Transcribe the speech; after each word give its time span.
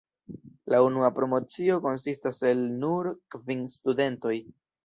La 0.73 0.79
unua 0.85 1.09
promocio 1.17 1.77
konsistas 1.85 2.41
el 2.53 2.65
nur 2.85 3.13
kvin 3.37 3.65
studentoj. 3.79 4.37